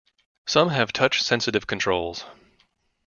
[0.47, 2.25] Some have touch-sensitive controls.